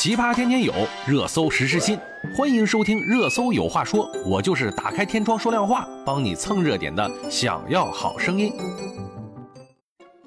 [0.00, 0.72] 奇葩天天有，
[1.08, 1.98] 热搜时时新。
[2.32, 7.10] 欢迎收听《热搜有话说》，我就是打开天窗说亮话，帮你蹭热点的。
[7.28, 8.52] 想要好声音。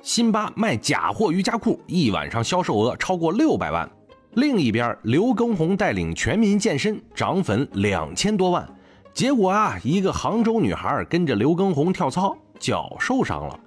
[0.01, 3.89] 辛巴卖假货瑜伽裤，一晚上销售额超过六百万。
[4.33, 8.67] 另一边，刘畊宏带领全民健身，涨粉两千多万。
[9.13, 13.57] 结果啊，一个杭州女孩跟着刘畊宏跳操，脚受伤了。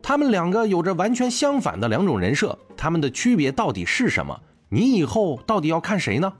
[0.00, 4.40] 他们两个有着完全相反的两种人设，他们的区别到底是什么？
[4.72, 6.32] 你以后到底要看谁呢？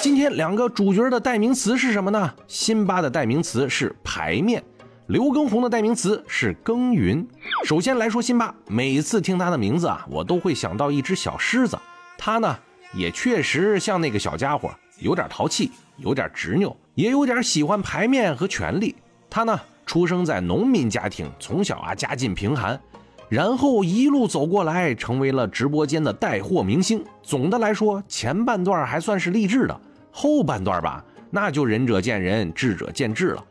[0.00, 2.34] 今天两个主角的代名词是什么呢？
[2.48, 4.64] 辛巴的代名词是排面，
[5.08, 7.28] 刘畊宏的代名词是耕耘。
[7.66, 11.78] 首先来说辛巴，每次听他的名字啊，我都会想到一只小狮子。
[12.16, 12.58] 他呢，
[12.94, 14.70] 也确实像那个小家伙，
[15.00, 18.96] 有点淘气，有点执拗，也有点喜欢排面和权力。
[19.28, 22.80] 他呢，出生在农民家庭，从小啊家境贫寒。
[23.28, 27.04] 然后一路走过来，成为了直播间的带货明星。
[27.22, 29.80] 总的来说，前半段还算是励志的，
[30.12, 33.44] 后半段吧，那就仁者见仁，智者见智了。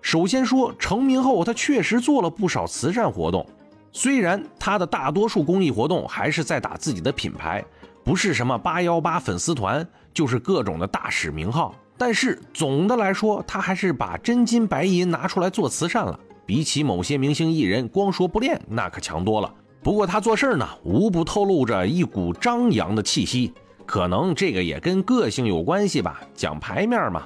[0.00, 3.44] 首先说成名后，他确实做了不少慈善活动，
[3.92, 7.64] 虽然他的大多数公益活动还是在打自己的品牌，
[8.04, 16.18] 不是什么八幺八粉丝团，就是各种的大使名号，但是总的来说，他还是把真金白银拿出来做慈善了。
[16.46, 19.52] 比起某些明星艺人光说不练，那可强多了。
[19.82, 23.52] 不过他做事呢，无不透露着一股张扬的气息，
[23.84, 27.24] 可能这个也跟个性有关系吧，讲排面嘛。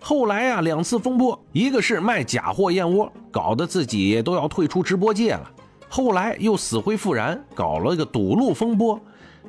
[0.00, 5.50] 后来啊，两次风波，一个是卖假货燕窝，搞得自己都要退出直播界了；
[5.88, 8.98] 后来又死灰复燃，搞了个堵路风波。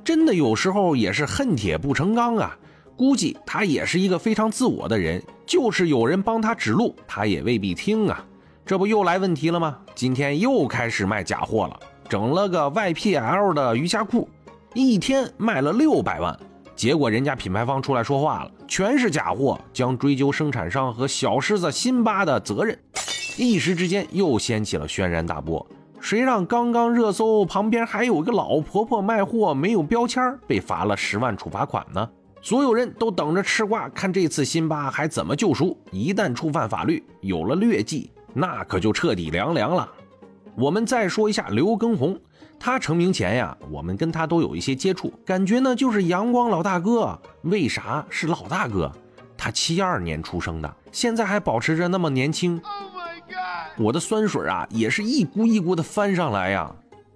[0.04, 2.58] 真的有时候也是恨铁不成钢啊。
[2.96, 8.26] 估计他也是一个非常自我的人，就是有人帮他指路，他也未必听啊。
[8.68, 9.78] 这不又来问题了吗？
[9.96, 11.80] 今天又开始卖假货了，
[12.10, 14.28] 整了个 YPL 的瑜伽裤，
[14.74, 16.38] 一天卖了六百万。
[16.76, 22.78] 结果人家品牌方出来说话了，全是假货，将追究生产商和小狮子辛巴的责任。
[23.38, 25.66] 一时之间又掀起了轩然大波。
[26.02, 32.06] 谁让刚刚热搜旁边还有个老婆婆卖货没有标签，被罚了十万处罚款呢？
[32.42, 35.78] 所有人都等着吃瓜，看这次辛巴还怎么救赎。
[35.90, 38.12] 一旦触犯法律，有了劣迹。
[38.40, 39.90] 那可就彻底凉凉了。
[40.56, 42.16] 我们再说一下刘畊宏，
[42.60, 47.20] 他成名前呀，我们跟他都有一些接触，感觉呢就是阳光老大哥。
[47.42, 48.92] 为啥是老大哥？
[49.36, 52.62] 他七二年出生的，现在还保持着那么年轻。
[53.76, 56.72] 我的酸水啊，也是一股一股的翻上来呀。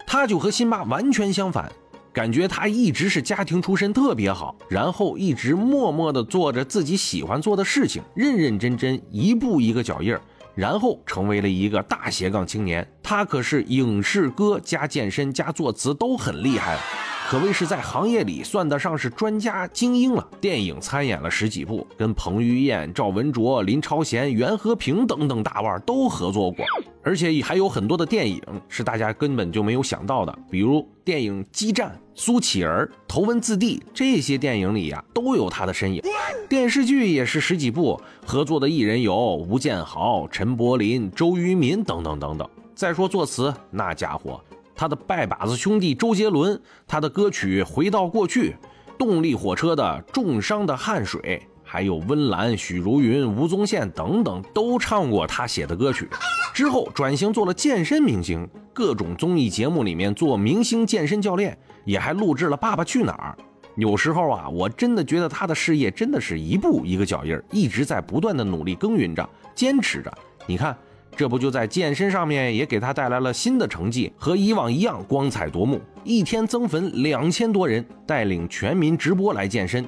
[0.08, 1.72] 他就和辛巴完全相反，
[2.12, 10.20] 感觉他一直是家庭出身特别好，然后一直默默的做着自己喜欢做的事情，认认真真，一步一个脚印儿。
[10.54, 16.82] 然后成为了一个大斜杠青年，他可是影视歌加健身加作词都很厉害了，
[17.30, 20.28] 可谓是在行业里算得上是专家精英了。
[20.40, 26.66] 电影参演了十几部，跟彭于晏、赵文卓、林超贤、袁和平等等大腕都合作过。
[27.04, 36.02] 而且还有很多的电影是大家根本就没有想到的，比如电影《激战》、苏乞儿、头文字 D 这些电影里呀都有他的身影。
[36.48, 42.48] 电视剧也是十几部，合作的艺人有吴建豪、陈柏霖、周渝民等等等等。
[42.76, 44.40] 再说作词，那家伙，
[44.76, 48.52] 他的拜把子兄弟周杰伦，他的歌曲《回到过去》，
[48.98, 51.42] 动力火车的《重伤的汗水》。
[51.72, 56.06] 还有温岚、许茹芸、吴宗宪等等都唱过他写的歌曲，
[56.54, 63.38] 之后转型做了健身明星，各种综艺节目里面做明星健身教练，也还录制了《爸爸去哪儿》。
[63.78, 70.12] 有时候啊，我真的觉得他的事业真的是一步一个脚印，一直在不断的努力耕耘着，坚持着。
[70.46, 70.76] 你看，
[71.16, 79.86] 这不就在健身上面也给他带来了新的成绩，和以往一样光彩夺目，一天增粉两千多人，带领全民直播来健身。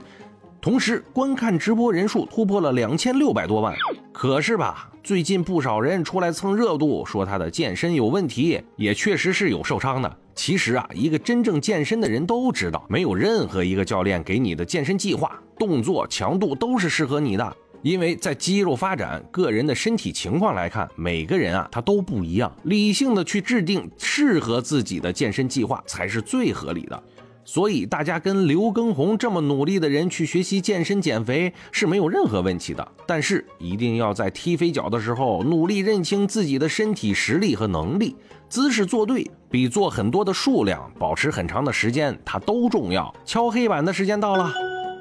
[0.64, 3.76] 同时，观看直播人数突破了两千六百多万。
[4.14, 10.18] 可是吧，最近不少人出来蹭热度，说他的健身有问题，也确实是有受伤的。
[10.34, 22.50] 其实啊，一个真正健身的人都知道，没有任何一个教练给你的健身计划、动作强度都是适合你的，因为在肌肉发展、个人的身体情况来看，每个人啊他都不一样。
[22.64, 27.04] 理性的去制定适合自己的健身计划才是最合理的。
[27.46, 32.88] 所以，大家跟刘畊宏这么努力的人去学习健身减肥是没有任何问题的。
[33.06, 38.16] 但是，一定要在踢飞脚的时候努力认清自己的身体实力和能力，
[38.48, 43.14] 姿势做对，比做很多的数量、保持很长的时间它都重要。
[43.26, 44.52] 敲黑板的时间到了，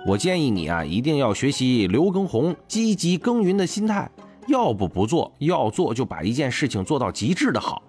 [0.04, 4.10] 我建议你啊，一定要学习刘畊宏积极耕耘的心态，
[4.48, 7.80] 要不不做，要做就把一件事情做到极致的好。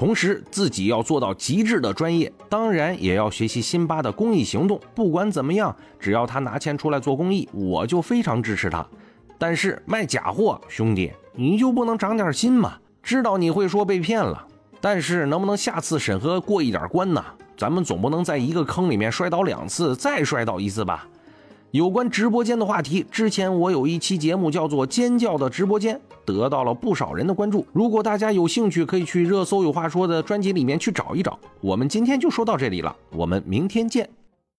[0.00, 4.80] 同时自己要做到极致的专业，当然也要学习辛巴的公益行动。
[4.94, 8.86] 不管怎么样，只要他拿钱出来做公益，我就非常支持他。
[9.36, 12.78] 但是卖假货，兄弟，你就不能长点心吗？
[13.02, 14.46] 知道你会说被骗了，
[14.80, 17.22] 但是能不能下次审核过一点关呢？
[17.58, 21.06] 咱们总不能在一个坑里面摔倒两次，再摔倒一次吧？
[21.72, 25.94] 有关直播间的话题，之前我有一期节目叫做《尖叫的直播间》，
[26.24, 27.64] 得到了不少人的关注。
[27.72, 31.38] 如果大家有兴趣，可以去热搜有话说的专辑里面去找一找。
[31.60, 34.08] 我们今天就说到这里了，我们明天见。